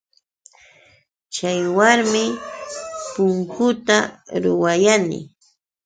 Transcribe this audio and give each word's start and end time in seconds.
Chaywanmi 1.33 2.23
punkuta 3.13 3.97
ruwayani. 4.43 5.19